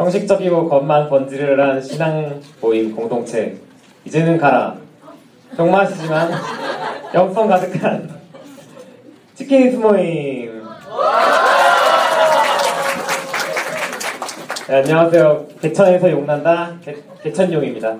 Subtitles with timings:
[0.00, 3.58] 형식적이고 겉만 번지르르한 신앙 모임 공동체.
[4.06, 4.74] 이제는 가라.
[5.54, 6.32] 병맛이지만
[7.12, 8.08] 영성 가득한
[9.34, 10.62] 치킨 스모임.
[14.68, 15.46] 네, 안녕하세요.
[15.60, 16.78] 개천에서 용난다?
[16.82, 17.98] 개, 개천용입니다.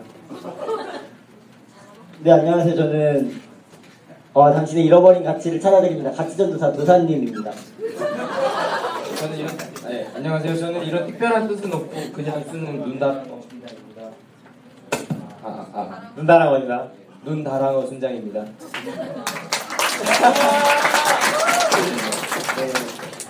[2.20, 2.76] 네 안녕하세요.
[2.76, 3.40] 저는
[4.32, 6.12] 어, 당신의 잃어버린 가치를 찾아드립니다.
[6.12, 7.50] 가치전도사 도사님입니다
[10.20, 10.54] 안녕하세요.
[10.54, 13.06] 저는 이런 특별한 뜻은 없고 그냥 쓰는 순장입니다.
[15.42, 16.12] 아, 아, 아.
[16.14, 16.88] 눈다랑어입니다
[17.24, 18.42] 눈다랑어 순장입니다.
[18.42, 18.52] 네.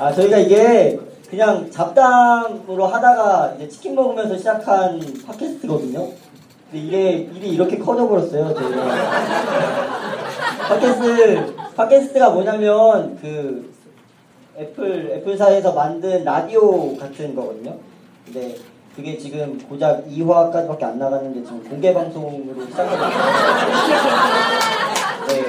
[0.01, 0.99] 아 저희가 이게
[1.31, 6.09] 그냥 잡담으로 하다가 이제 치킨 먹으면서 시작한 팟캐스트거든요
[6.73, 8.85] 근데 이게 일이 이렇게 커져버렸어요 저희가
[10.69, 13.71] 팟캐스트 팟캐스트가 뭐냐면 그
[14.61, 17.77] 애플 애플사에서 만든 라디오 같은 거거든요.
[18.25, 18.57] 근데
[18.95, 23.11] 그게 지금 고작 2화까지밖에 안 나갔는데 지금 공개 방송으로 시작했어요.
[25.29, 25.43] 네.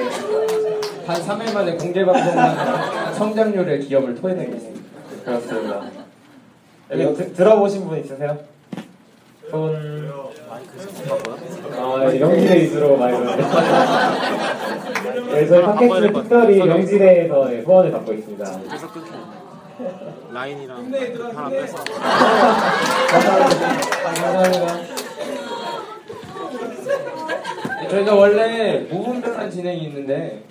[1.06, 4.82] 한 3일 만에 공개 방송만 성장률의 기업을 토해내고 있습니다.
[5.24, 5.82] 그렇습니다
[6.90, 8.38] 여기 드, 들어보신 분 있으세요?
[9.50, 10.10] 손...
[11.76, 13.18] 아, 명지대 위주로 많이
[15.32, 18.60] 네, 저희 팟캐스트는 특별히 명지대에서 네, 후원을 받고 있습니다
[20.32, 20.92] 라인이랑
[21.34, 21.76] 하나 빼서
[24.02, 24.92] 감사합니다
[27.88, 30.44] 저희가 원래 무분별한 진행이 있는데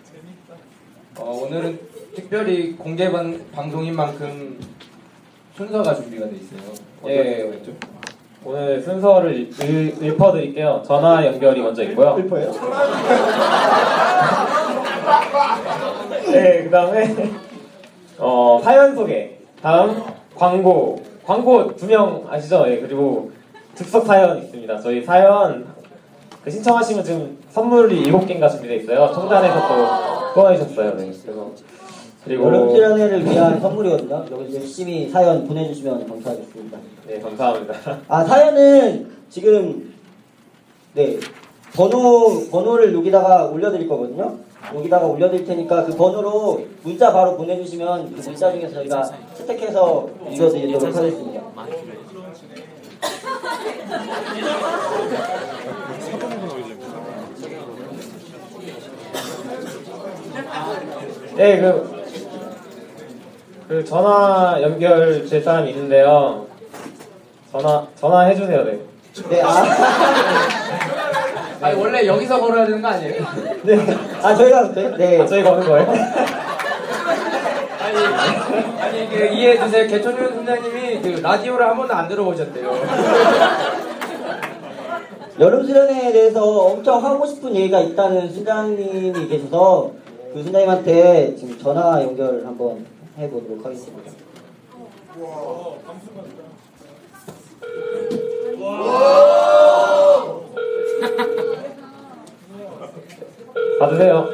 [1.17, 1.79] 어, 오늘은
[2.15, 4.59] 특별히 공개 방, 방송인 만큼
[5.55, 6.73] 순서가 준비가 돼 있어요.
[7.07, 7.43] 예.
[7.43, 7.90] 어떤 거였죠?
[8.43, 10.81] 오늘 순서를 일, 읊어드릴게요.
[10.85, 12.15] 전화 연결이 먼저 있고요.
[12.15, 12.51] 슬퍼요?
[16.31, 17.15] 네, 그 다음에
[18.17, 19.37] 어, 사연 소개.
[19.61, 20.01] 다음
[20.35, 21.03] 광고.
[21.25, 22.65] 광고 두 명 아시죠?
[22.67, 23.31] 예, 그리고
[23.75, 24.79] 즉석 사연 있습니다.
[24.79, 25.67] 저희 사연
[26.43, 29.11] 그 신청하시면 지금 선물이 일곱 개인가 준비되어 있어요.
[29.13, 29.73] 청단에서 또
[30.33, 30.95] 후원해주셨어요.
[30.97, 31.51] 네, 그래서
[32.23, 34.25] 그리고 출연회를 위한 선물이거든요.
[34.31, 36.77] 여기 열심히 사연 보내주시면 감사하겠습니다.
[37.07, 37.99] 네, 감사합니다.
[38.07, 39.93] 아 사연은 지금
[40.93, 41.17] 네
[41.75, 44.37] 번호 번호를 여기다가 올려드릴 거거든요.
[44.75, 51.41] 여기다가 올려드릴 테니까 그 번호로 문자 바로 보내주시면 그 문자 중에서 저희가 채택해서 읽어드리도록 하겠습니다.
[61.35, 62.00] 네, 그,
[63.71, 66.45] 그 전화 연결 될 사람이 있는데요.
[67.53, 68.65] 전화 전화 해주세요.
[68.65, 68.79] 네.
[69.29, 69.63] 네, 아,
[71.61, 73.23] 아니 원래 여기서 걸어야 되는 거 아니에요?
[73.63, 73.77] 네,
[74.21, 75.21] 아 저희가 네, 네.
[75.21, 75.89] 아, 저희 거는 거예요?
[77.79, 77.97] 아니
[78.81, 79.87] 아니 그 이해해 주세요.
[79.87, 82.73] 개천윤 순장님이 그 라디오를 한 번도 안 들어보셨대요.
[85.39, 89.91] 여름 수련회에 대해서 엄청 하고 싶은 얘기가 있다는 순장님이 계셔서
[90.33, 92.85] 그 순장님한테 지금 전화 연결 한번
[93.21, 94.11] 해보도록 하겠습니다.
[103.79, 104.29] 받으세요.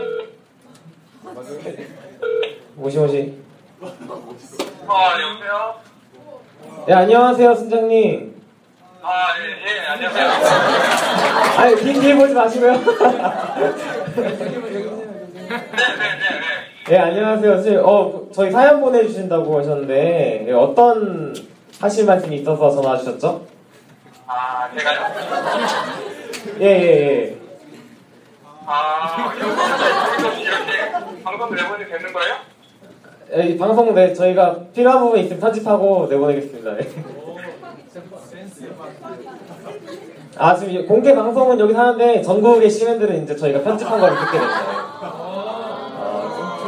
[2.75, 3.37] 모시모시.
[4.87, 5.75] 아, 여보세요?
[6.87, 8.41] 네, 안녕하세요, 순장님.
[9.01, 10.27] 아, 예, 예, 안녕하세요.
[11.57, 12.73] 아니, 긴길 보지 마시고요.
[12.73, 12.79] 네,
[15.47, 16.26] 네, 네,
[16.87, 16.95] 네.
[16.95, 17.53] 네, 안녕하세요.
[17.55, 17.81] 선생님.
[17.85, 21.35] 어, 저희 사연 보내주신다고 하셨는데, 네, 어떤
[21.81, 23.45] 하실 말씀이 있어서 전화 주셨죠?
[24.25, 24.99] 아, 제가요?
[26.61, 27.37] 예, 예, 예.
[28.65, 32.35] 아, 여기서 이렇게 방송 내보내도 되는 거예요?
[33.35, 36.75] 예, 이 방송 네 저희가 필요한 부분 있으면 편집하고 내보내겠습니다.
[36.75, 36.87] 네.
[40.37, 44.47] 아 지금 이 공개 방송은 여기 하는데 전국의 시민들은 이제 저희가 편집한 걸 듣게 됩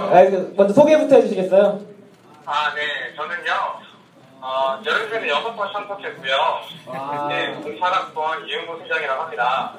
[0.09, 1.81] 아, 아, 그 먼저 소개부터 해주시겠어요?
[2.45, 2.81] 아, 네.
[3.15, 3.53] 저는요,
[4.41, 6.33] 어, 여름에는 여섯 번 참석했고요.
[7.29, 9.73] 네, 08학번 이은구 수장이라고 합니다.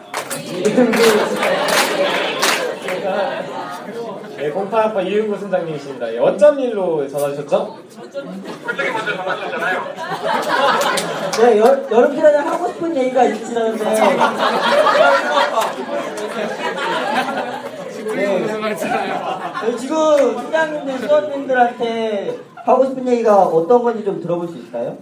[4.36, 6.14] 네, 08학번 이은구 순장님이십니다.
[6.14, 7.78] 예, 어쩐 일로 전화 주셨죠?
[8.66, 9.94] 그쪽이 먼저 전화하셨잖아요.
[11.40, 13.40] 네, 여, 여름 기간에 하고 싶은 얘기가 있
[18.14, 18.84] 으시다는데.
[18.86, 19.70] 네.
[19.70, 24.98] 네, 지금 팀장님들, 수원님들한테 하고 싶은 얘기가 어떤 건지 좀 들어볼 수 있을까요?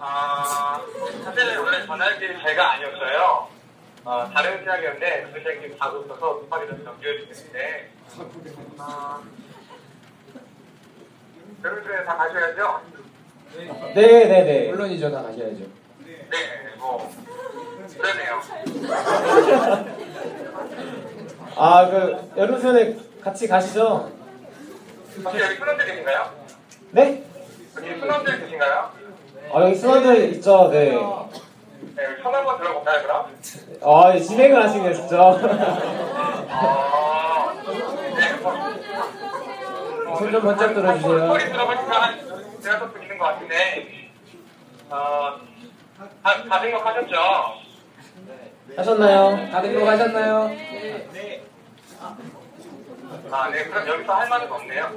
[0.00, 0.80] 아,
[1.24, 3.48] 사실 원래 전화할 게 제가 아니었어요.
[4.04, 7.90] 어, 다른 수장이었는데, 그 수장님 가고 있어서 급하게 좀 연결해주셨는데,
[8.78, 9.20] 아,
[11.64, 12.80] 여러분들 다 가셔야죠?
[13.94, 14.68] 네네 네.
[14.70, 15.64] 물론이죠, 다 가셔야죠.
[16.04, 16.28] 네,
[16.78, 17.08] 뭐,
[17.96, 18.40] 그러네요.
[21.56, 24.10] 아 그 여름 수련회 같이 가시죠?
[25.24, 26.30] 혹시 여기 순원들 계신가요?
[26.92, 27.22] 네?
[27.76, 28.90] 여기 순원들 계신가요?
[29.54, 30.68] 아 여기 수원들 있죠?
[30.70, 30.90] 네.
[31.94, 33.26] 네, 여기 손 한번 들어볼까요, 그럼?
[33.84, 35.18] 아 진행을 하시네요 진짜.
[36.48, 37.52] 아,
[38.16, 38.72] 네, 뭐.
[40.18, 41.26] 손좀 번쩍 들어주세요.
[41.28, 42.18] 소리 들어보니까 한
[42.62, 44.08] 대여섯 분 있는 것 같은데,
[44.88, 45.36] 어,
[46.22, 47.16] 다, 다 등록하셨죠?
[48.76, 49.50] 하셨나요?
[49.50, 50.50] 다 등록하셨나요?
[53.30, 54.90] 아, 네, 그럼 여기서 할 말은 없네요.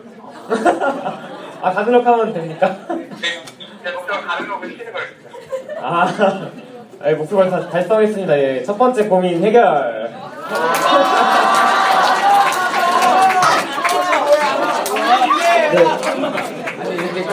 [1.62, 2.68] 아 가등록하면 됩니까?
[2.90, 3.10] 네,
[3.84, 5.30] 제 목표가 가는 록을 시키는 거였습니다.
[5.82, 6.08] 아,
[7.02, 8.40] 아 목표를 다 달성했습니다.
[8.40, 10.14] 예, 첫 번째 고민 해결.
[16.80, 17.26] 아니, 이렇게,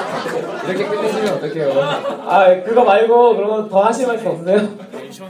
[0.66, 1.80] 이렇게 끝내시면 어떡해요.
[2.26, 4.68] 아 그거 말고 그러면 더 하실 말씀 없으세요?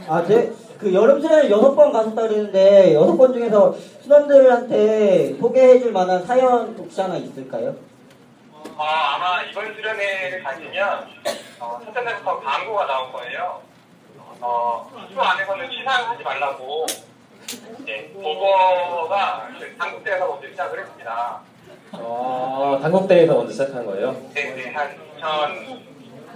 [0.07, 0.51] 아, 네.
[0.83, 6.99] 그 여름 수련회 여섯 번 가셨다 그러는데 여섯 번 중에서 수련들한테 소개해줄 만한 사연 혹시
[6.99, 7.73] 하나 있을까요?
[8.75, 11.07] 어, 아마 이번 수련회를 가시면,
[11.59, 13.61] 어, 첫째 날부터 광고가 나올 거예요.
[14.41, 16.85] 어, 수 안에서는 치사를 하지 말라고,
[17.87, 19.47] 예, 그거가
[19.77, 21.41] 당국대에서 먼저 시작을 했습니다.
[21.93, 24.15] 어, 당국대에서 먼저 시작한 거예요.
[24.33, 24.97] 네, 네, 한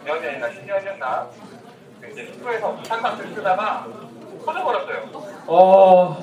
[0.06, 1.28] 2000년이나 10년이었나?
[2.12, 3.88] 이제 숙소에서 부산박을 쓰다가
[4.48, 5.10] 터져버렸어요.
[5.48, 6.18] 어,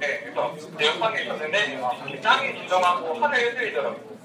[0.00, 1.90] 네, 그래서 내 옆방에 있었는데 어,
[2.22, 4.18] 짱이 지정하고 하늘 해드리더라고요.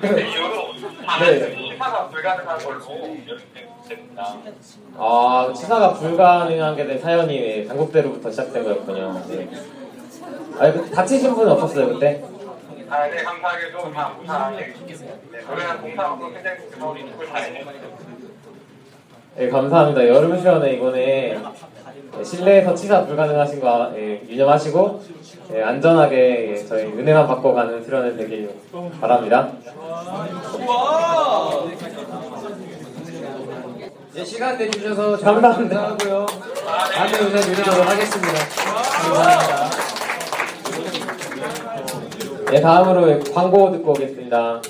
[0.00, 0.72] 그때 이후로
[1.06, 1.72] 다른 네.
[1.72, 2.80] 시사가 불가능한 걸로
[3.26, 4.36] 이렇게 됐습니다.
[4.96, 9.22] 아 치사가 불가능한 게된 사연이 예, 당국대로부터 시작된 거였군요.
[9.28, 9.50] 네.
[10.58, 12.24] 아, 그 다치신 분은 없었어요 그때?
[12.88, 18.15] 아, 네, 감사하게도 다 무사하게 네, 노래한 공사하고 선생님께서 우리 축을 잘해주셨습니다.
[19.36, 20.08] 네, 감사합니다.
[20.08, 21.38] 여름 시간에 이번에
[22.24, 25.02] 실내에서 치사 불가능하신 거 예, 유념하시고
[25.52, 28.50] 예, 안전하게 예, 저희 은혜만 받고 가는 수련회 되길
[28.98, 29.50] 바랍니다.
[34.16, 35.80] 예, 시간 내주셔서 정말 감사합니다.
[35.82, 36.26] 감사하고요.
[36.94, 38.32] 다음에 우선 누리도록 하겠습니다.
[39.02, 39.70] 감사합니다.
[42.50, 44.62] 네, 다음으로 예, 광고 듣고 오겠습니다.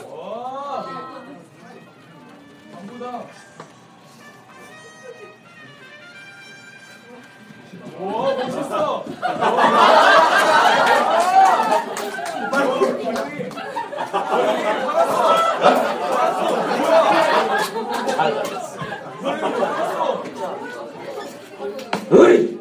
[22.11, 22.59] 의리!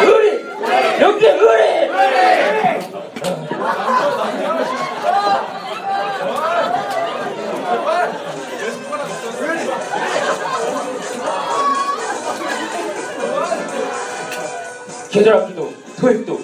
[0.00, 1.00] 의리!
[1.00, 2.81] 여기 의리!
[15.22, 16.40] 계절 학기도 토익도.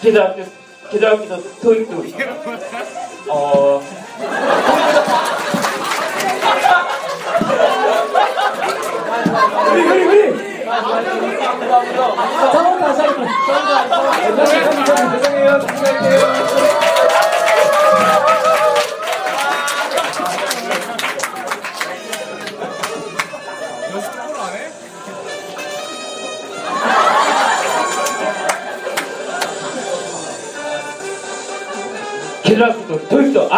[0.00, 0.42] 계절 학기
[0.90, 2.02] 계절 학기도 토익도.
[3.28, 3.82] 어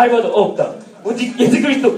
[0.02, 0.28] 토익도
[1.42, 1.91] 알바도 없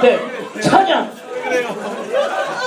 [0.00, 0.18] 때
[0.60, 1.10] 찬양!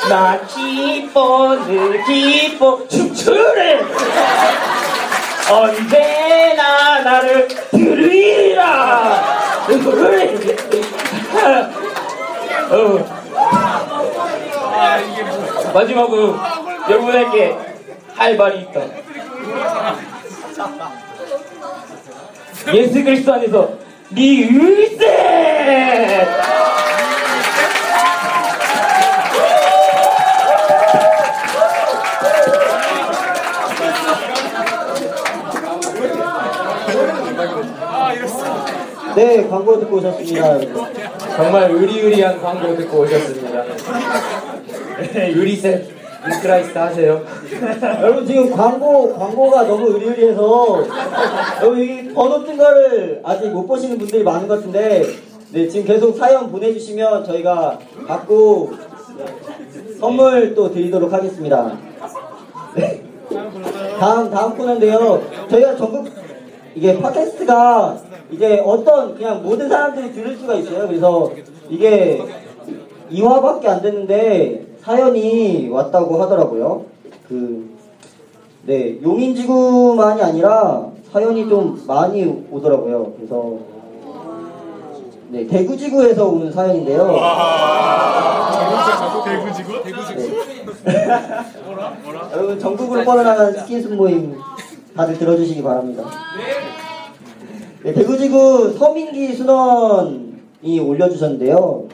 [0.09, 3.79] 나 기뻐, 늘 기뻐, 춤추래!
[5.51, 9.41] 언제나 나를 들으리라.
[12.71, 13.21] 어.
[15.73, 16.35] 마지막으로
[16.89, 17.57] 여러분에게
[18.15, 18.81] 할 말이 있다.
[22.73, 23.73] 예수 그리스도 안에서
[24.09, 26.27] 네 의세.
[39.15, 40.59] 네, 광고 듣고 오셨습니다.
[41.35, 43.63] 정말 의리의리한 광고 듣고 오셨습니다.
[45.13, 45.89] 네, 의리셋
[46.27, 47.23] 인크라이스트 하세요.
[48.01, 50.85] 여러분 지금 광고 광고가 너무 의리의리해서
[51.61, 55.03] 여러분 여기 번호 뜬 거를 아직 못 보시는 분들이 많은 것 같은데
[55.51, 58.73] 네 지금 계속 사연 보내주시면 저희가 받고
[59.99, 61.77] 선물 또 드리도록 하겠습니다.
[62.75, 63.03] 네.
[63.99, 65.21] 다음 다음 코너인데요.
[65.49, 66.07] 저희가 전국
[66.75, 67.97] 이게 팟캐스트가
[68.31, 70.87] 이제 어떤 그냥 모든 사람들이 들을 수가 있어요.
[70.87, 71.31] 그래서
[71.69, 72.23] 이게
[73.11, 76.85] 2화밖에 안 됐는데 사연이 왔다고 하더라고요.
[77.27, 77.69] 그,
[78.65, 83.13] 네, 용인지구만이 아니라 사연이 좀 많이 오더라고요.
[83.17, 83.57] 그래서,
[85.29, 87.19] 네, 대구지구에서 온 사연인데요.
[89.25, 89.83] 대구지구?
[89.83, 90.21] 대구지구?
[92.33, 94.35] 여러분, 전국으로 뻗어나가는 스킨십 모임
[94.95, 96.03] 다들 들어주시기 바랍니다.
[97.83, 101.87] 네, 대구지구 서민기 순원이 올려주셨는데요.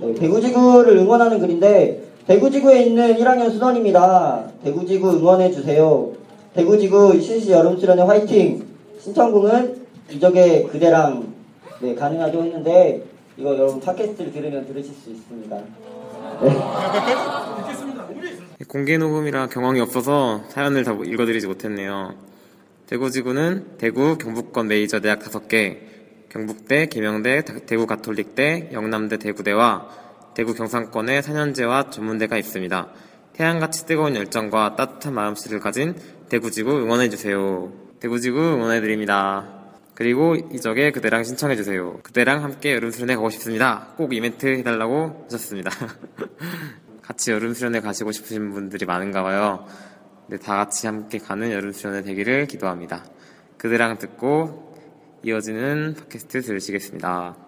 [0.00, 4.50] 네, 대구지구를 응원하는 글인데 대구지구에 있는 1학년 수원입니다.
[4.64, 6.12] 대구지구 응원해주세요.
[6.54, 8.66] 대구지구 실시 여름 수련회 화이팅!
[8.98, 11.32] 신청곡은 이적의 그대랑
[11.80, 13.04] 네, 가능하죠 했는데
[13.36, 15.56] 이거 여러분 팟캐스트를 들으면 들으실 수 있습니다.
[16.42, 16.56] 네.
[18.66, 22.14] 공개 녹음이라 경황이 없어서 사연을 다 읽어드리지 못했네요.
[22.86, 25.78] 대구지구는 대구 경북권 메이저 대학 5개,
[26.28, 29.88] 경북대, 계명대, 대구 가톨릭대, 영남대 대구대와
[30.34, 32.88] 대구 경상권에 4년제와 전문대가 있습니다.
[33.32, 35.94] 태양같이 뜨거운 열정과 따뜻한 마음씨를 가진
[36.28, 37.72] 대구지구 응원해주세요.
[38.00, 39.48] 대구지구 응원해드립니다.
[39.94, 42.00] 그리고 이적에 그대랑 신청해주세요.
[42.02, 43.88] 그대랑 함께 여름 수련회 가고 싶습니다.
[43.96, 45.70] 꼭 이벤트 해달라고 하셨습니다.
[47.02, 49.66] 같이 여름 수련회 가시고 싶으신 분들이 많은가 봐요.
[50.28, 53.04] 네, 다 같이 함께 가는 여름 수련회 되기를 기도합니다.
[53.58, 54.74] 그대랑 듣고
[55.22, 57.45] 이어지는 팟캐스트 들으시겠습니다.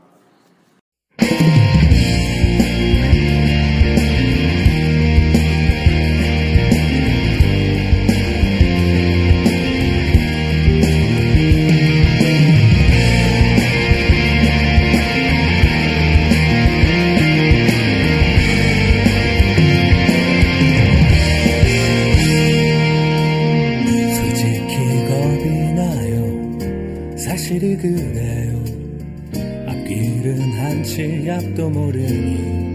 [31.38, 32.74] 앞도 모르니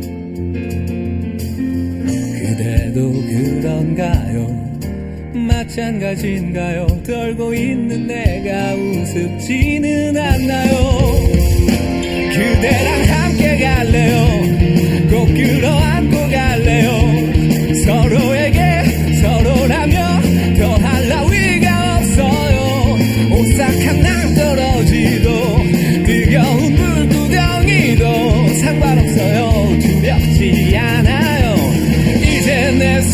[2.40, 4.48] 그대도 그런가요?
[5.34, 6.88] 마찬가지인가요?
[7.06, 10.72] 떨고 있는 내가 우습지는 않나요?
[12.32, 15.10] 그대랑 함께 갈래요?
[15.10, 16.92] 꼭 끌어안고 갈래요?
[17.86, 18.53] 서로에게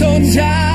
[0.06, 0.69] 이제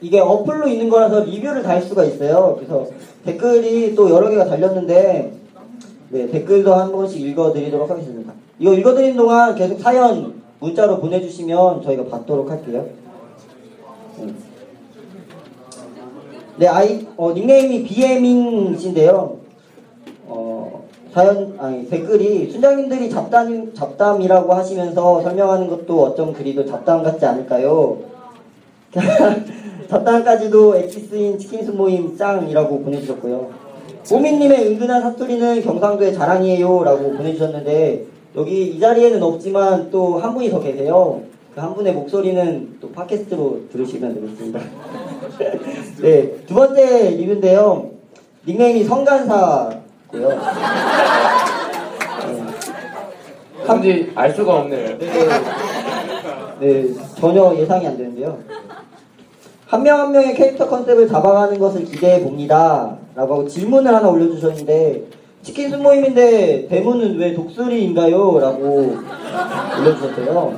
[0.00, 2.54] 이게 어플로 있는 거라서 리뷰를 달 수가 있어요.
[2.56, 2.86] 그래서
[3.24, 5.32] 댓글이 또 여러 개가 달렸는데,
[6.10, 8.32] 네, 댓글도 한 번씩 읽어드리도록 하겠습니다.
[8.58, 12.86] 이거 읽어드리는 동안 계속 사연 문자로 보내주시면 저희가 받도록 할게요.
[14.20, 14.36] 음.
[16.56, 19.38] 네, 아이, 어, 닉네임이 비에밍 씨인데요.
[20.28, 28.13] 어, 사연, 아니, 댓글이, 순장님들이 잡담, 잡담이라고 하시면서 설명하는 것도 어쩜 그리도 잡담 같지 않을까요?
[29.88, 33.50] 잡담까지도 엑기스인 치킨순 모임 짱이라고 보내주셨고요.
[34.08, 36.84] 뽀미님의 은근한 사투리는 경상도의 자랑이에요.
[36.84, 38.04] 라고 보내주셨는데,
[38.36, 41.22] 여기 이 자리에는 없지만 또 한 분이 더 계세요.
[41.54, 44.60] 그 한 분의 목소리는 또 팟캐스트로 들으시면 되겠습니다.
[46.02, 47.90] 네, 두 번째 리뷰인데요.
[48.46, 50.28] 닉네임이 성간사고요.
[53.66, 54.98] 한지 알 수가 없네요.
[56.60, 56.84] 네,
[57.16, 58.38] 전혀 예상이 안 되는데요.
[59.74, 62.96] 한 명 한 명의 캐릭터 컨셉을 잡아가는 것을 기대해 봅니다.
[63.16, 65.02] 라고 질문을 하나 올려주셨는데,
[65.42, 68.38] 치킨 순모임인데 대문은 왜 독수리인가요?
[68.38, 68.96] 라고
[69.80, 70.54] 올려주셨어요.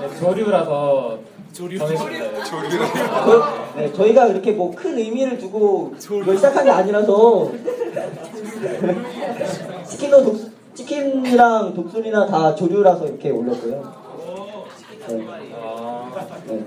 [0.00, 1.18] 네, 조류라서
[1.52, 2.44] 정했습니다.
[2.44, 3.42] 저,
[3.76, 7.50] 네, 저희가 이렇게 뭐 큰 의미를 두고 이걸 시작한 게 아니라서
[9.88, 10.40] 치킨도 독,
[10.74, 14.02] 치킨이랑 독수리나 다 조류라서 이렇게 올렸고요.
[15.08, 15.26] 네.
[16.46, 16.64] 네.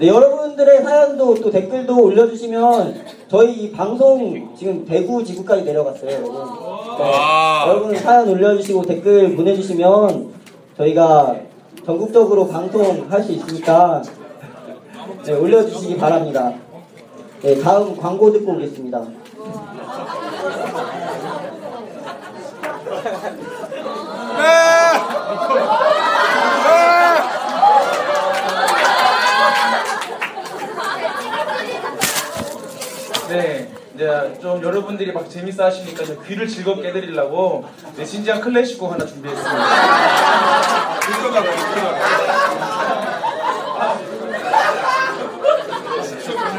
[0.00, 6.34] 네, 여러분들의 사연도 또 댓글도 올려주시면 저희 이 방송 지금 대구 지구까지 내려갔어요, 여러분.
[6.98, 10.32] 네, 여러분 사연 올려주시고 댓글 보내주시면
[10.76, 11.36] 저희가
[11.84, 14.02] 전국적으로 방송할 수 있으니까
[15.24, 16.52] 네, 올려주시기 바랍니다.
[17.42, 19.04] 네, 다음 광고 듣고 오겠습니다.
[33.28, 37.64] 네, 이제 좀 여러분들이 막 재밌어 하시니까 좀 귀를 즐겁게 해드리려고
[37.96, 39.64] 네, 진지한 클래식곡 하나 준비했습니다.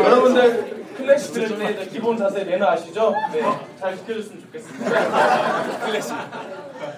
[0.01, 3.13] 여러분들 클래식 들을 때 기본 자세 매너 아시죠?
[3.33, 3.41] 네,
[3.79, 5.85] 잘 지켜줬으면 좋겠습니다.
[5.85, 6.15] 클래식.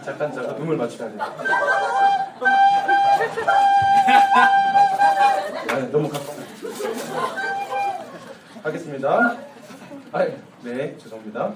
[0.05, 1.19] 잠깐 잠깐 눈을 맞춰야 돼요.
[5.69, 6.37] 아니, 너무 가까워.
[8.63, 9.37] 하겠습니다.
[10.13, 10.25] 아,
[10.63, 11.53] 네, 죄송합니다.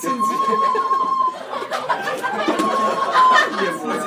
[0.00, 0.34] 진지.
[3.52, 4.06] 이게 뭐지?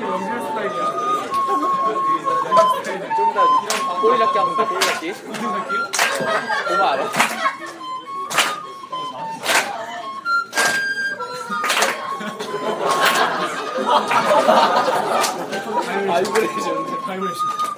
[0.00, 0.84] 연결 스타일이야.
[3.16, 5.06] 좀더 이런 꼬리 잡기 하면 돼, 꼬리 잡기.
[5.08, 5.70] 이런 느낌?
[6.68, 7.59] 보면 알아.
[16.06, 16.86] 바이브레이션.
[17.02, 17.69] 바이브레이션.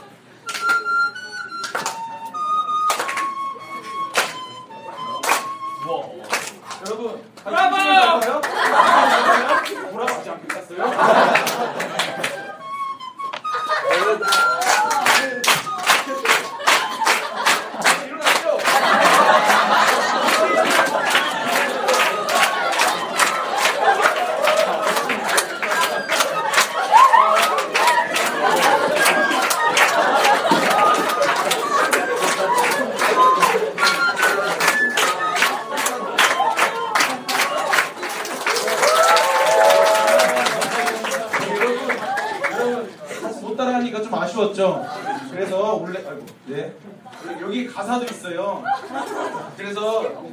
[49.62, 50.24] 그래서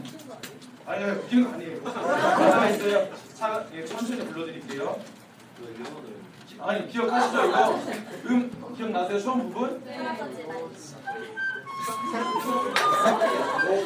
[0.88, 1.84] 아니 아니 웃기는 거 아니에요.
[1.84, 3.08] 가사가 있어요.
[3.36, 5.00] 차, 예, 천천히 불러드릴게요.
[6.62, 7.76] 아니 기억하시죠 이거
[8.26, 9.82] 음 기억나세요 처음 부분?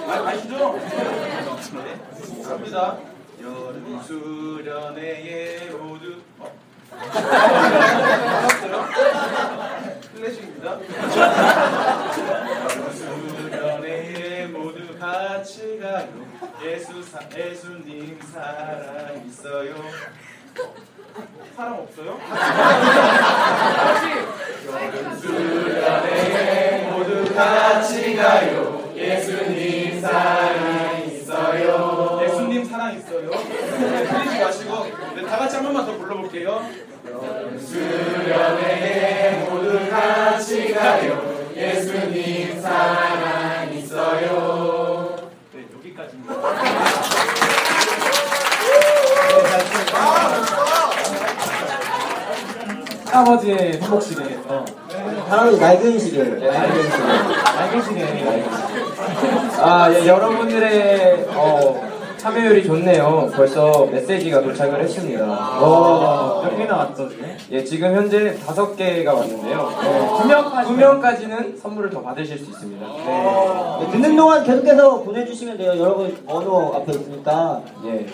[0.08, 0.79] 아, 아시죠?
[1.73, 1.99] 네
[2.41, 2.97] 갑니다.
[3.41, 6.49] 여름 수련회에 모두 어.
[10.15, 10.79] 클래식입니다.
[15.54, 16.08] 같이 가요.
[16.66, 19.76] 예수 사, 예수님 사랑 있어요.
[21.56, 22.20] 사람 없어요?
[25.22, 28.92] 수련회에 모두 같이 가요.
[28.96, 32.20] 예수님 사랑 있어요.
[32.24, 33.30] 예수님 사랑 있어요.
[33.30, 34.86] 네, 틀리지 마시고
[35.16, 36.68] 네, 다 같이 한 번만 더 불러볼게요.
[37.06, 41.52] 여름 수련회에 모두 같이 가요.
[41.56, 43.42] 예수님 사랑
[53.13, 54.23] 할아버지의 손목시계.
[54.47, 54.65] 어.
[55.30, 56.23] 할아버지 낡은 시계.
[56.23, 57.04] 낡은 시계.
[57.60, 58.06] 낡은 시계.
[59.62, 63.30] 아, 예, 여러분들의 어, 참여율이 좋네요.
[63.36, 65.26] 벌써 메시지가 도착을 했습니다.
[65.28, 67.38] 와, 몇 개나 왔죠, 지금?
[67.52, 69.69] 예, 지금 현재 다섯 개가 왔는데요.
[70.19, 70.67] 두 명까지.
[70.69, 72.88] 두 명까지는 선물을 더 받으실 수 있습니다.
[72.88, 75.73] 네, 듣는 동안 계속해서 보내주시면 돼요.
[75.78, 77.62] 여러분 번호 앞에 있으니까.
[77.86, 78.08] 예.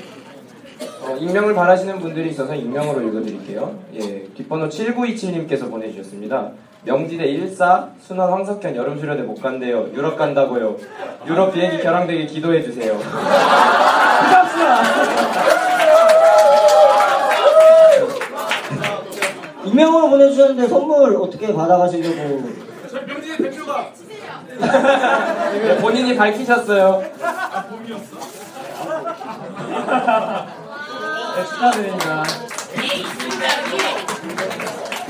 [1.10, 3.80] 어, 익명을 바라시는 분들이 있어서 익명으로 읽어드릴게요.
[3.95, 6.52] 예, 뒷번호 7927님께서 보내주셨습니다.
[6.86, 9.89] 명지대 14 순원 황석현 여름 수련회 못 간대요.
[9.93, 10.78] 유럽 간다고요.
[11.26, 12.98] 유럽 비행기 결항되게 기도해 주세요.
[19.65, 22.43] 익명으로 보내주셨는데 선물 어떻게 받아가시려고?
[22.89, 23.91] 저 명진의 대표가
[24.60, 27.04] 네, 본인이 밝히셨어요.
[31.35, 32.23] 네, 축하드립니다.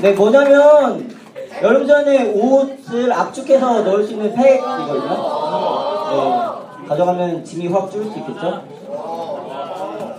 [0.00, 1.16] 네, 뭐냐면
[1.62, 5.08] 여름 전에 옷을 압축해서 넣을 수 있는 팩이거든요.
[6.10, 8.62] 네, 가져가면 짐이 확 줄을 수 있겠죠?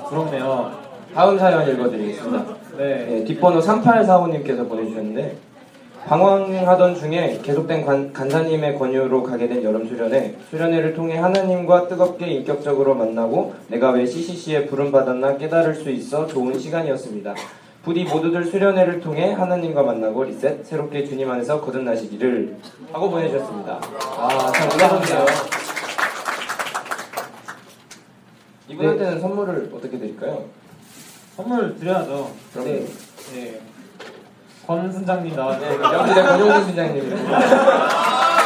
[0.07, 0.71] 부럽네요.
[1.13, 2.45] 다음 사연 읽어드리겠습니다.
[2.77, 3.05] 네.
[3.05, 5.35] 네, 뒷번호 3845님께서 보내주셨는데
[6.07, 12.95] 방황하던 중에 계속된 관- 간사님의 권유로 가게 된 여름 수련회 수련회를 통해 하나님과 뜨겁게 인격적으로
[12.95, 17.33] 만나고 내가 왜 CCC에 부름받았나 깨달을 수 있어 좋은 시간이었습니다.
[17.83, 22.57] 부디 모두들 수련회를 통해 하나님과 만나고 리셋 새롭게 주님 안에서 거듭나시기를
[22.91, 23.79] 하고 보내주셨습니다.
[24.17, 25.25] 아, 참 감사합니다.
[28.67, 30.45] 이분한테는 선물을 어떻게 드릴까요?
[31.35, 32.31] 선물 드려야죠.
[32.53, 32.69] 그럼요.
[32.71, 32.85] 네.
[33.33, 33.59] 네.
[34.65, 35.69] 권 순장님 나왔네.
[35.69, 38.41] 네, 명지대 권용진 순장님입니다.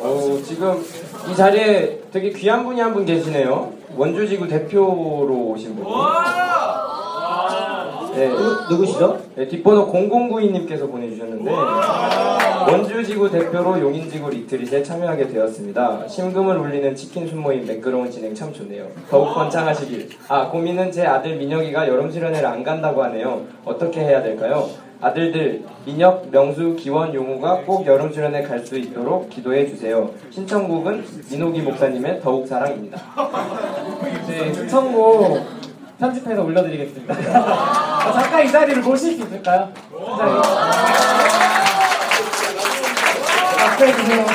[0.00, 0.82] 어, 지금
[1.30, 3.72] 이 자리에 되게 귀한 분이 한 분 계시네요.
[3.96, 5.84] 원주지구 대표로 오신 분.
[8.14, 8.30] 네.
[8.70, 9.18] 누구시죠?
[9.34, 11.50] 네, 뒷번호 0092님께서 보내주셨는데
[12.66, 16.08] 원주지구 대표로 용인지구 리트릿에 참여하게 되었습니다.
[16.08, 18.86] 심금을 울리는 치킨 순모임 매끄러운 진행 참 좋네요.
[19.10, 20.08] 더욱 번창하시길.
[20.28, 23.42] 아 고민은 제 아들 민혁이가 여름 수련회를 안 간다고 하네요.
[23.64, 24.68] 어떻게 해야 될까요?
[25.00, 30.10] 아들들 민혁, 명수, 기원, 용우가 꼭 여름 수련회 갈 수 있도록 기도해 주세요.
[30.30, 32.98] 신청곡은 민호기 목사님의 더욱 사랑입니다.
[34.26, 35.44] 네, 신청곡
[35.98, 37.14] 편집해서 올려드리겠습니다.
[37.14, 39.68] 어, 잠깐 이 자리를 모실 수 있을까요?
[43.74, 44.26] 박수 해주세요.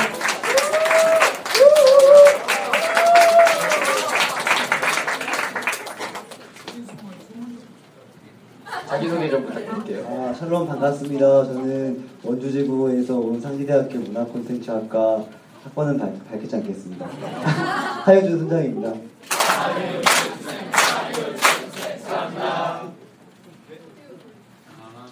[8.87, 10.07] 자기소개 좀 부탁드릴게요.
[10.07, 11.45] 아, 샬롬 반갑습니다.
[11.45, 15.23] 저는 원주지구에서 온 상지대학교 문화콘텐츠학과
[15.63, 17.05] 학번은 밝, 밝히지 않겠습니다.
[18.03, 18.93] 하여준 순장입니다.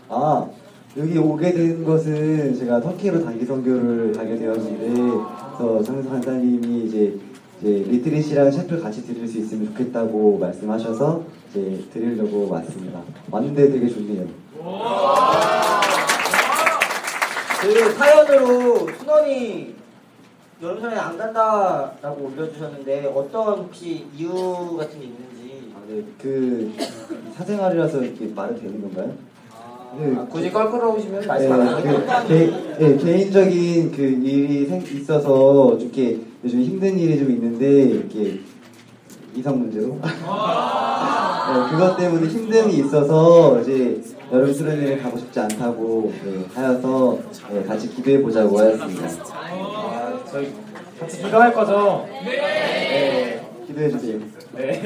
[0.10, 0.50] 아,
[0.98, 4.90] 여기 오게 된 것은 제가 터키로 단기 선교를 가게 되었는데,
[5.58, 7.16] 그래서 장수 간사님이 이제,
[7.62, 13.02] 이제 리트릿이랑 셰프를 같이 드릴 수 있으면 좋겠다고 말씀하셔서 이제 드리려고 왔습니다.
[13.30, 14.26] 왔는데 되게 좋네요.
[17.62, 19.76] 그 사연으로 순원이
[20.62, 26.74] 여름 전에 안 간다라고 올려주셨는데 어떤 혹시 이유 같은 게 있는지 아, 네, 그
[27.36, 29.14] 사생활이라서 이렇게 말이 되는 건가요?
[30.00, 34.80] 네, 아, 굳이 껄끄러우시면 말씀 네, 안 하셔도 그, 개, 네, 개인적인 그 일이 생,
[34.82, 38.40] 있어서 좀 이렇게 요즘 힘든 일이 좀 있는데 이렇게
[39.36, 39.98] 이성 문제로.
[41.48, 44.00] 네, 그것 때문에 힘듦이 있어서 이제
[44.32, 47.18] 여름 수련회를 가고 싶지 않다고 네, 하여서
[47.50, 49.08] 네, 같이 기도해 보자고 하였습니다.
[49.34, 50.54] 아, 저희
[51.00, 52.06] 같이 기도할 거죠?
[52.24, 53.42] 네.
[53.66, 54.20] 기도해 주세요.
[54.56, 54.82] 네.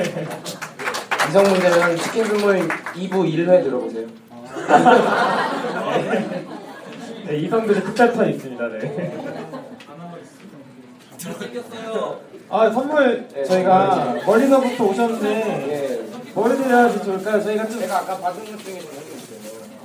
[1.30, 4.08] 이성 문제는 치킨 선물 2부 1회 들어보세요.
[7.28, 8.68] 네, 이성들의 특별턴 있습니다.
[8.68, 9.12] 네.
[12.50, 16.02] 아 선물 저희가 멀리서부터 오셨는데
[16.34, 17.42] 뭘 드려야지 좋을까요?
[17.44, 18.80] 저희가 좀 제가 아까 받은 것 중에.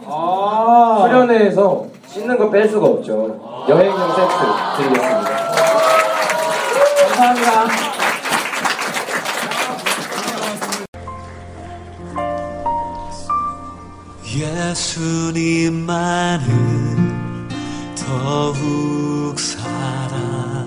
[0.07, 3.67] 아 수련회에서 씻는 거 뺄 수가 없죠.
[3.69, 4.31] 여행용 세트
[4.79, 5.26] 드리겠습니다.
[14.71, 16.49] 예수님만은
[17.95, 20.67] 더욱 사랑.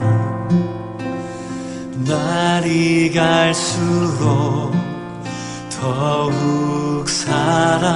[2.05, 4.71] 날이 갈수록
[5.81, 7.89] 더욱 사랑.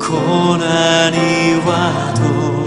[0.00, 2.64] 고난이 와도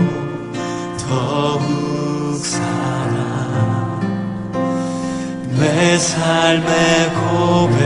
[0.97, 3.99] 더욱 사랑.
[5.60, 7.86] 내 삶의 고백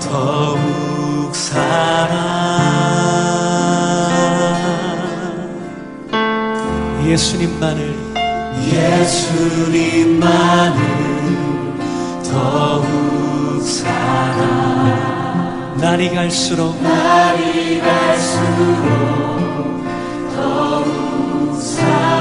[0.00, 0.89] 더욱
[1.50, 2.30] 사랑.
[7.04, 7.96] 예수님만을
[8.72, 10.20] 예수님만을
[12.30, 14.46] 더욱 사랑
[15.78, 19.10] 날이 갈수록 날이 갈수록
[20.36, 22.19] 더욱 사랑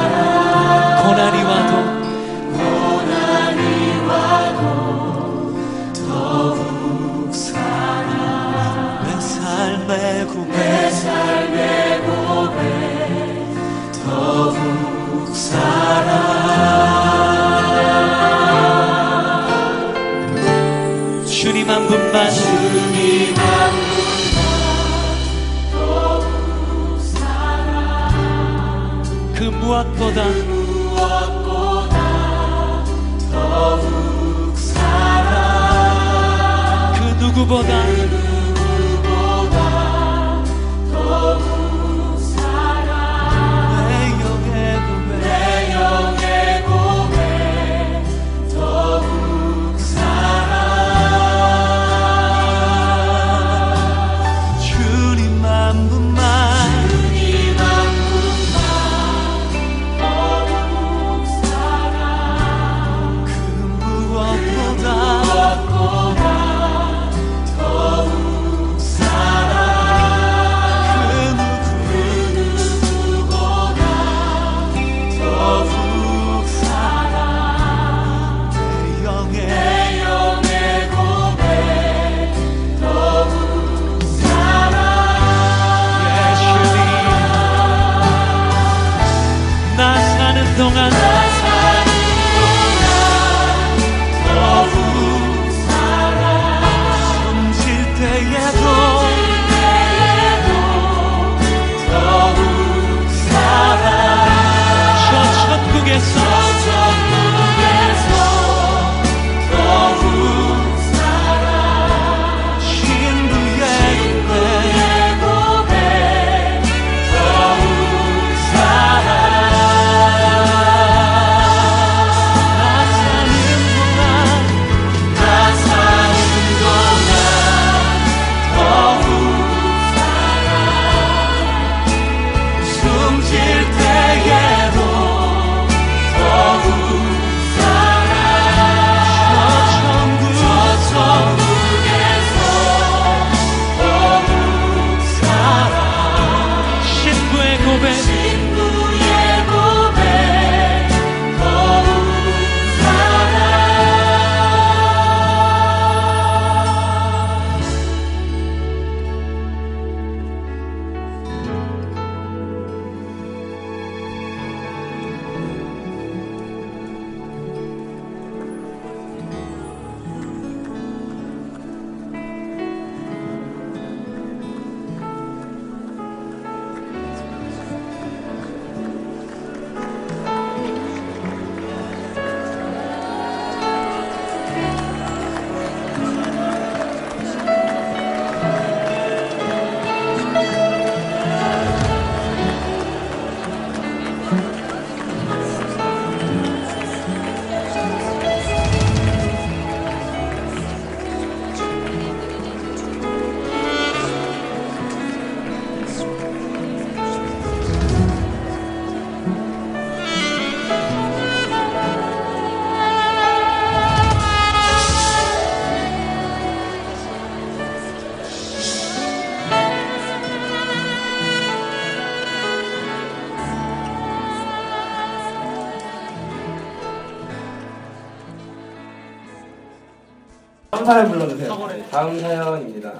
[230.89, 231.67] 사연 불러주세요.
[231.67, 232.91] 네, 다음 사연입니다.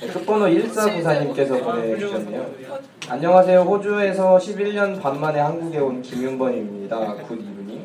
[0.00, 2.46] 네, 끝번호 1494님께서 보내주셨네요.
[3.08, 3.62] 안녕하세요.
[3.62, 7.14] 호주에서 11년 반 만에 한국에 온 김윤번입니다.
[7.26, 7.84] Good evening.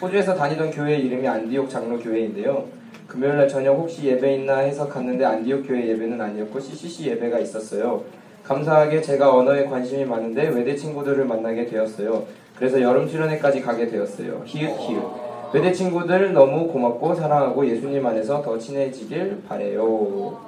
[0.00, 2.66] 호주에서 다니던 교회 이름이 안디옥 장로 교회인데요.
[3.08, 8.04] 금요일 날 저녁 혹시 예배 있나 해서 갔는데 안디옥 교회 예배는 아니었고 CCC 예배가 있었어요.
[8.44, 12.24] 감사하게 제가 언어에 관심이 많은데 외대 친구들을 만나게 되었어요.
[12.54, 14.42] 그래서 여름 수련회까지 가게 되었어요.
[14.44, 15.29] 히읗 히읗.
[15.52, 19.82] 외대 친구들 너무 고맙고 사랑하고 예수님 안에서 더 친해지길 바래요.
[19.82, 20.38] 어,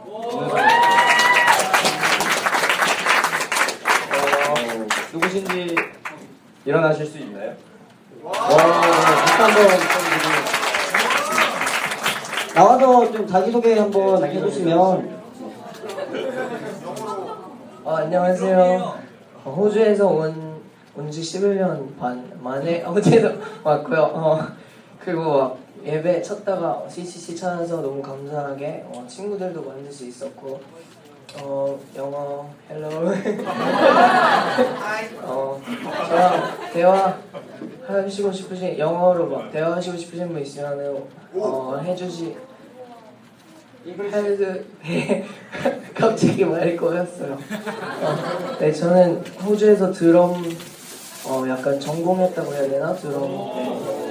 [5.13, 5.75] 누구신지
[6.65, 7.53] 일어나실 수 있나요?
[8.23, 9.67] 와, 박수 한번.
[12.55, 15.23] 나와서 좀 자기소개 한번 해주시면
[17.83, 18.95] 어, 안녕하세요.
[19.45, 20.63] 어, 호주에서 온,
[20.95, 23.33] 온지 11년 반 만에 호주에서
[23.65, 24.01] 왔고요.
[24.15, 24.39] 어,
[25.05, 30.61] 그리고 막 예배 쳤다가 CCC 찾아서 너무 감사하게 어, 친구들도 만들 수 있었고
[31.41, 32.89] 어, 영어 hello.
[35.23, 35.61] 어,
[36.09, 37.19] 저랑 대화
[37.87, 42.37] 하시고 싶으신 영어로 막 대화하시고 싶으신 분 있으면 어, 해주시
[43.85, 44.65] 해드
[45.95, 47.33] 갑자기 말이 꼬였어요.
[47.33, 50.45] 어, 네 저는 호주에서 드럼
[51.27, 52.95] 어, 약간 전공했다고 해야 되나?
[52.95, 53.23] 드럼.
[53.23, 54.02] 네,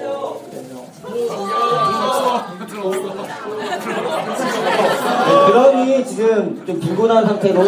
[5.48, 7.64] 드럼이 지금 좀 빈곤한 상태로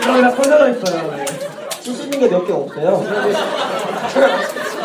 [0.00, 1.14] 드럼이 다 꽂아져 있어요.
[1.80, 3.02] 칠수 있는 게 몇 개 없어요.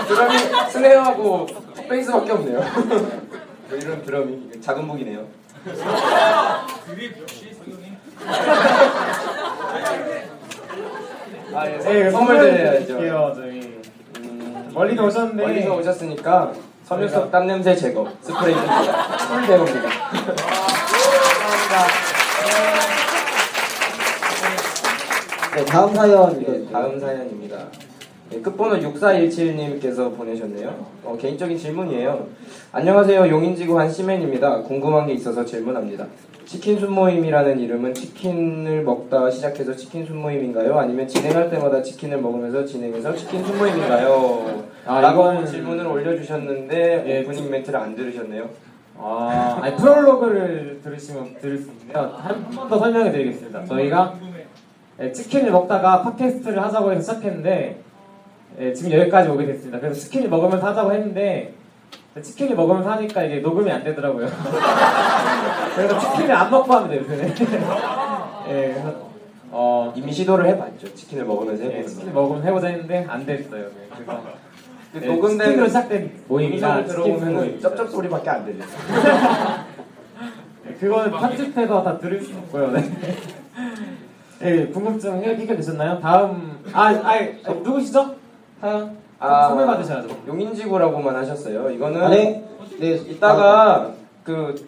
[0.07, 0.37] 드럼이
[0.71, 1.47] 스네어하고
[1.89, 2.59] 베이스밖에 없네요.
[2.59, 5.25] 뭐 이런 드럼이 작은 무기네요.
[11.53, 13.33] 아, 예, 네, 선물 드려야죠.
[13.35, 13.78] 저희.
[14.73, 15.43] 멀리서 오셨는데.
[15.43, 16.53] 멀리서 오셨으니까
[16.83, 19.89] 섬유속 땀 냄새 제거 스프레이 술 대용입니다.
[25.55, 27.57] 네, 다음 사연 네, 다음 사연입니다.
[28.29, 30.85] 네, 끝번호 6417님께서 보내셨네요.
[31.03, 32.27] 어, 개인적인 질문이에요.
[32.71, 33.27] 안녕하세요.
[33.27, 34.61] 용인지구 한 시맨입니다.
[34.61, 36.05] 궁금한 게 있어서 질문합니다.
[36.45, 40.77] 치킨 순모임이라는 이름은 치킨을 먹다 시작해서 치킨 순모임인가요?
[40.77, 44.63] 아니면 진행할 때마다 치킨을 먹으면서 진행해서 치킨 순모임인가요?
[44.85, 48.47] 아, 라고 이건- 질문을 올려주셨는데 예, 오프닝 멘트를 안 들으셨네요.
[48.97, 52.13] 아, 아니, 프롤로그를 들으시면 들을 수 있는데요.
[52.17, 53.65] 한 번 더 설명해 드리겠습니다.
[53.65, 54.15] 저희가
[55.01, 57.77] 예, 치킨을 먹다가 팟캐스트를 하자고 해서 시작했는데
[58.59, 59.79] 예, 지금 여기까지 오게 됐습니다.
[59.79, 61.53] 그래서 치킨을 먹으면서 하자고 했는데
[62.21, 64.27] 치킨을 먹으면서 하니까 이게 녹음이 안 되더라고요.
[65.75, 67.29] 그래서 치킨을 안 먹고 하면 돼요, 요새는.
[68.49, 69.09] 예, 그래서
[69.51, 70.93] 어, 이미 시도를 해봤죠.
[70.93, 73.63] 치킨을 먹으면서 해보는 예, 치킨을 먹으면서 해보자 했는데 안 됐어요.
[73.63, 74.21] 네, 그래서
[74.91, 76.81] 그 예, 녹음된 치킨으로 시작된 모임이라
[77.31, 77.59] 모임.
[77.61, 78.67] 쩝쩝 소리밖에 안 들려요.
[80.65, 82.71] 네, 그거는 편집해서 다 들을 수 있고요.
[82.71, 82.83] 네.
[84.39, 85.99] 네, 궁금증 해- 해결되셨나요?
[85.99, 87.13] 다음 아, 아,
[87.45, 88.18] 아 누구시죠?
[88.61, 90.09] 사연 선물 받으셔야죠.
[90.27, 91.69] 용인지구라고만 하셨어요.
[91.71, 92.43] 이거는 아, 네.
[92.79, 92.95] 네.
[92.95, 93.91] 이따가
[94.23, 94.67] 그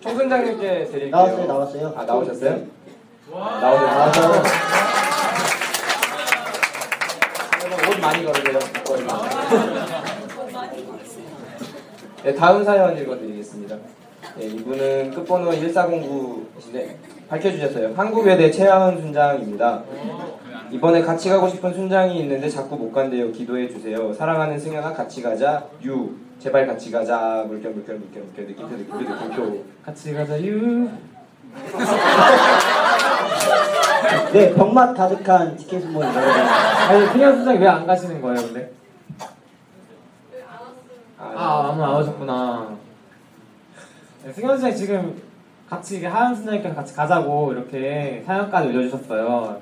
[0.00, 1.10] 총선장님께 드릴게요.
[1.10, 1.94] 나왔어요, 나왔어요.
[1.96, 2.50] 아 나오셨어요?
[2.50, 2.66] 네.
[3.30, 3.86] 나오셨어요.
[3.86, 4.42] 나와서
[7.90, 8.58] 옷 많이 걸으세요.
[12.22, 13.76] 네, 다음 사연 읽어드리겠습니다.
[14.36, 16.96] 네, 이분은 끝번호 1409이신데
[17.28, 17.94] 밝혀주셨어요.
[17.96, 19.82] 한국외대 최하은 순장입니다.
[20.70, 23.32] 이번에 같이 가고 싶은 순장이 있는데 자꾸 못 간대요.
[23.32, 24.12] 기도해 주세요.
[24.12, 25.64] 사랑하는 승현아 같이 가자.
[25.84, 27.44] 유 제발 같이 가자.
[27.48, 29.64] 물결 물결 물결 물결 느낌표 느낌표 느낌표.
[29.84, 30.88] 같이 가자 유.
[34.32, 36.30] 네, 병맛 가득한 치킨 순모임 여러분.
[36.30, 38.70] 아니 승현 수장이 왜 안 가시는 거예요, 근데?
[41.18, 42.76] 아 아무 안 오셨구나.
[44.24, 45.20] 네, 승현 수장이 지금
[45.68, 49.60] 같이 이게 하은 수장님께서 같이 가자고 이렇게 사연까지 올려주셨어요.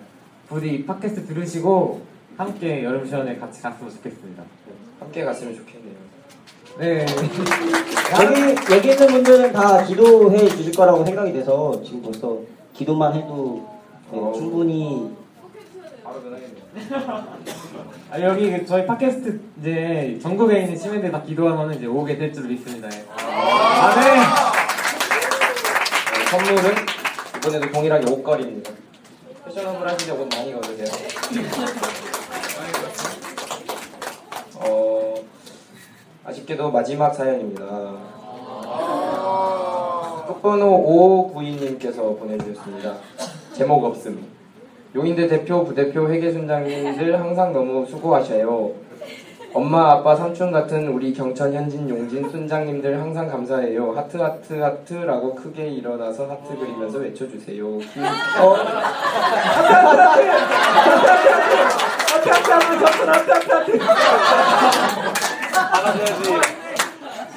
[0.48, 2.00] 부디 이 팟캐스트 들으시고
[2.36, 4.42] 함께 여름 시원에 같이 갔으면 좋겠습니다.
[5.00, 5.98] 함께 갔으면 좋겠네요.
[6.78, 7.06] 네.
[8.22, 12.38] 여기 여기 있는 분들은 다 기도해 주실 거라고 생각이 돼서 지금 벌써
[12.72, 13.68] 기도만 해도
[14.10, 15.10] 네, 충분히
[16.02, 16.58] 바로 전화겠네요.
[18.10, 22.44] 아, 여기 그 저희 팟캐스트 이제 전국에 있는 시민들 다 기도하면 이제 오게 될 줄
[22.44, 22.88] 믿습니다.
[22.90, 23.04] 예.
[23.16, 24.16] 아, 네.
[26.14, 26.74] 네, 선물은
[27.36, 28.70] 이번에도 동일하게 옷걸이입니다.
[29.48, 30.88] 패셔너블 하시는데 옷 많이 걸으세요.
[34.56, 35.14] 어,
[36.24, 37.64] 아쉽게도 마지막 사연입니다.
[40.26, 42.96] 끝번호 5592님께서 보내주셨습니다.
[43.54, 44.26] 제목 없음.
[44.94, 48.74] 용인대 대표, 부대표, 회계순장님들 항상 너무 수고하셔요.
[49.54, 53.92] 엄마, 아빠, 삼촌 같은 우리 경천, 현진, 용진, 순장님들 항상 감사해요.
[53.96, 57.66] 하트, 하트, 하트라고 크게 일어나서 하트 그리면서 외쳐주세요.
[57.66, 58.56] 어,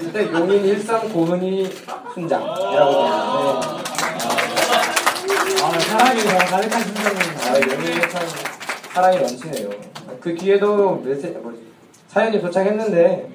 [0.02, 1.70] 일단 용인 일상 고은이
[2.14, 3.92] 순장이라고 되는데
[5.64, 7.22] 아, 사랑이 더 가득한 순장님.
[7.48, 8.22] 아, 용인이 참
[8.94, 9.70] 사랑이 넘치네요.
[10.20, 11.54] 그 뒤에도 메시 뭐,
[12.12, 13.30] 사연이 도착했는데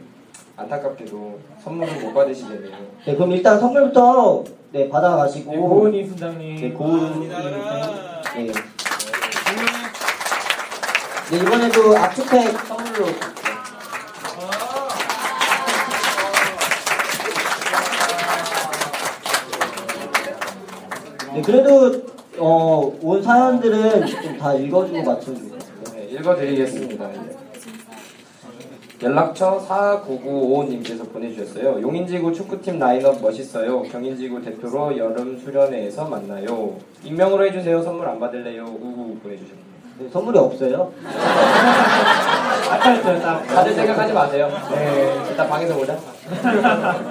[0.55, 2.77] 안타깝게도 선물을 못 받으시겠네요.
[3.07, 6.57] 네, 그럼 일단 선물부터 네 받아가시고 네, 고은이 순장님.
[6.61, 8.53] 네, 고은이 네.
[11.31, 13.07] 네, 이번에도 압축팩 선물로
[21.35, 22.03] 네, 그래도
[22.39, 25.57] 어, 온 사연들은 좀 다 읽어주고 맞춰주고
[25.95, 27.11] 네, 읽어드리겠습니다.
[29.07, 31.81] 연락처 49955님께서 보내주셨어요.
[31.81, 33.83] 용인지구 축구팀 라인업 멋있어요.
[33.83, 36.75] 경인지구 대표로 여름 수련회에서 만나요.
[37.05, 37.83] 익명으로 해주세요.
[37.83, 38.65] 선물 안 받을래요.
[38.65, 39.67] 우우 보내주셨네요.
[39.99, 40.93] 네, 선물이 없어요?
[42.69, 43.21] 아까 했어요.
[43.23, 44.51] 딱 받을 생각하지 마세요.
[44.73, 45.97] 네, 일단 방에서 보자.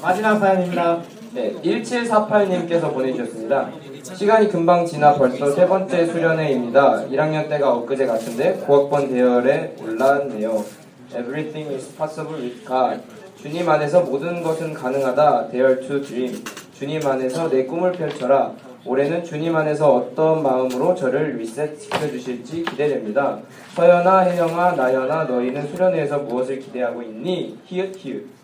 [0.00, 1.02] 마지막 사연입니다.
[1.32, 3.70] 네, 1748님께서 보내주셨습니다.
[4.02, 7.06] 시간이 금방 지나 벌써 세 번째 수련회입니다.
[7.10, 10.64] 1학년 때가 엊그제 같은데 고학번 대열에 올라왔네요.
[11.12, 13.00] Everything is possible with God.
[13.40, 15.50] 주님 안에서 모든 것은 가능하다.
[15.50, 16.42] Dare to dream.
[16.72, 18.52] 주님 안에서 내 꿈을 펼쳐라.
[18.84, 23.38] 올해는 주님 안에서 어떤 마음으로 저를 리셋 시켜 주실지 기대됩니다.
[23.74, 27.58] 서연아, 혜영아, 나연아, 너희는 수련회에서 무엇을 기대하고 있니?
[27.66, 28.37] 히읗 히읗.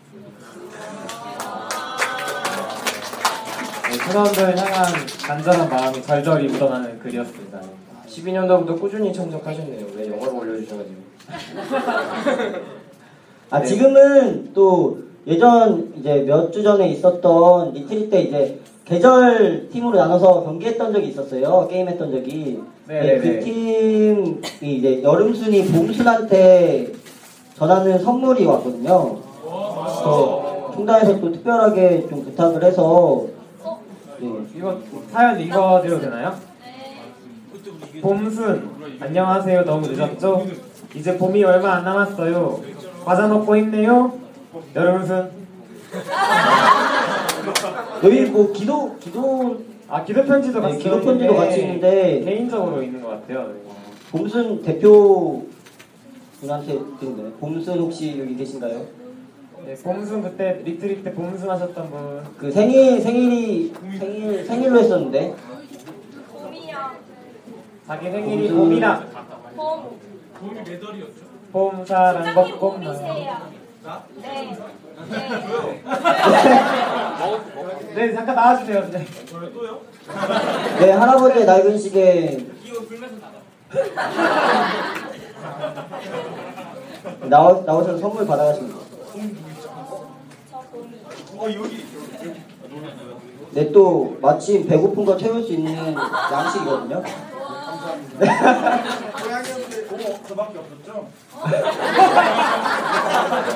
[3.94, 4.92] 네, 순원들 향한
[5.24, 7.60] 간절한 마음이 절절히 묻어나는 글이었습니다.
[8.08, 9.86] 12년도부터 꾸준히 참석하셨네요.
[9.96, 10.96] 왜 영어로 올려주셔가지고.
[13.50, 13.66] 아 네.
[13.66, 20.92] 지금은 또 예전 이제 몇 주 전에 있었던 retreat 때 이제 계절 팀으로 나눠서 경기했던
[20.92, 21.68] 적이 있었어요.
[21.70, 22.60] 게임했던 적이.
[22.88, 23.18] 네네네.
[23.20, 26.92] 그 팀이 이제 여름순이 봄순한테
[27.56, 29.18] 전하는 선물이 왔거든요.
[29.40, 33.33] 그래서 총단에서 또 특별하게 좀 부탁을 해서 네.
[34.54, 34.80] 이거
[35.10, 36.38] 사연 읽어드려도 되나요?
[38.00, 38.70] 봄순.
[39.00, 39.64] 안녕하세요.
[39.64, 40.46] 너무 늦었죠?
[40.94, 42.62] 이제 봄이 얼마 안 남았어요.
[43.04, 44.16] 과자 먹고 힘내요.
[44.74, 45.30] 여름순.
[48.04, 53.02] 여기 뭐 기도 기도 아 기도 편지도 네, 같이 기도 편지도 같이 있는데 개인적으로 있는
[53.02, 53.52] 것 같아요.
[54.10, 55.46] 봄순 대표
[56.40, 59.03] 분한테 드린다요 봄순 혹시 여기 계신가요?
[59.66, 62.24] 네, 봄순 그때 retreat 때 봄순 하셨던 분.
[62.38, 65.34] 그 생일 생일이 생일 생일로 했었는데.
[67.86, 69.02] 자기 생일이 봄이다
[69.54, 71.20] 봄이 몇 월이었죠?
[71.52, 71.84] 봄.
[71.84, 73.28] 사랑 벚꽃 나 네.
[77.94, 78.14] 네.
[78.14, 78.90] 잠깐 나와주세요.
[78.90, 79.04] 네.
[79.30, 79.80] 또요?
[80.80, 82.46] 네 할아버지의 낡은 시계.
[87.28, 88.78] 나오 나오셔서 선물 받아가십니다.
[91.36, 91.84] 어 여기
[93.52, 97.02] 네또 마침 배고픈 거 채울 수 있는 양식이거든요.
[99.22, 101.06] 고양이한테 고모 저밖에 없었죠?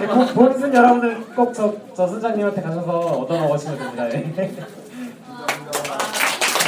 [0.00, 4.08] 네, 봄- 봄순 여러분들 꼭저저 순장님한테 가셔서 얻어 먹으시면 됩니다.
[4.08, 4.56] 네.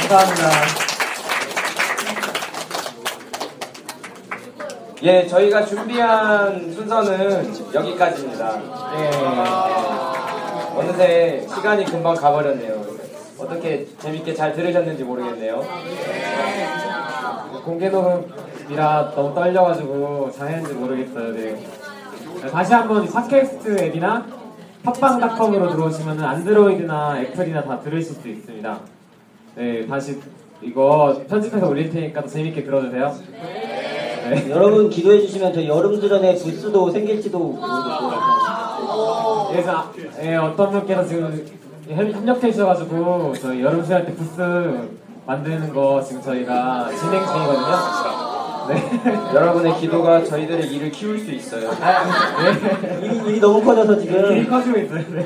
[0.09, 0.49] 감사합니다.
[5.03, 8.61] 예, 저희가 준비한 순서는 여기까지입니다.
[8.99, 10.10] 예.
[10.75, 12.81] 어느새 시간이 금방 가버렸네요.
[13.39, 15.61] 어떻게 재밌게 잘 들으셨는지 모르겠네요.
[17.65, 21.33] 공개 녹음이라 너무 떨려가지고 잘 했는지 모르겠어요.
[21.33, 21.63] 네.
[22.51, 24.25] 다시 한번 팟캐스트 앱이나
[24.83, 28.79] 팟빵닷컴으로 들어오시면 안드로이드나 애플이나 다 들으실 수 있습니다.
[29.55, 30.19] 네, 다시
[30.61, 33.15] 이거 편집해서 올릴 테니까 더 재밌게 들어주세요.
[34.29, 34.49] 네.
[34.49, 38.30] 여러분 기도해 주시면 저 여름 수련회 부스도 생길지도 모르겠어요.
[39.51, 39.91] 그래서 아,
[40.23, 41.45] 예, 어떤 분께서 지금
[41.89, 44.41] 협- 협력해 주셔가지고 저희 여름 수련 때 부스
[45.25, 48.31] 만드는 거 지금 저희가 진행 중이거든요.
[48.69, 48.91] 네.
[49.33, 51.71] 여러분의 기도가 저희들의 일을 키울 수 있어요.
[51.71, 52.97] 네.
[53.05, 55.03] 일이, 일이 너무 커져서 지금 일이 커지고 있어요.
[55.09, 55.25] 네.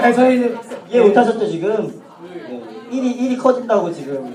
[0.00, 0.56] 네, 저희 이제
[0.90, 2.00] 이해 못하셨죠 지금?
[2.22, 2.62] 네.
[2.90, 4.34] 일이 일이 커진다고 지금.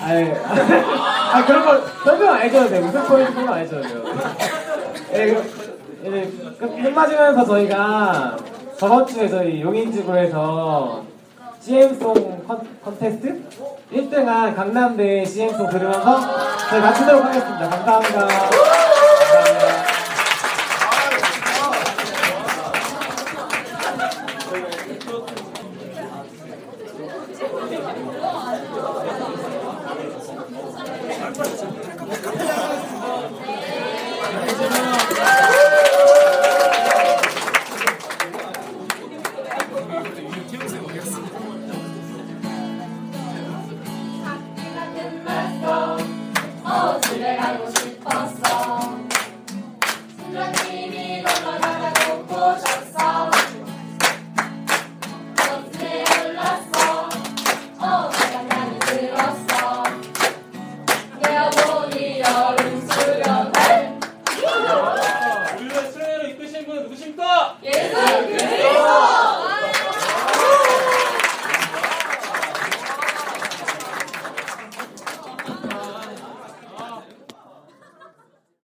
[0.00, 2.84] 아예 아 그런 거 설명 안 해줘도 돼요.
[2.84, 4.02] 무슨 포인트 설명 안 해줘도 돼요.
[5.14, 5.61] 예, 그,
[6.04, 8.36] 예, 끝- 끝마치면서 저희가
[8.76, 11.04] 저번 주에 저희 용인지구에서
[11.60, 13.40] CM송 컨, 컨테스트?
[13.92, 16.20] 1등한 강남대 CM송 들으면서
[16.68, 17.68] 저희 마치도록 하겠습니다.
[17.68, 18.71] 감사합니다.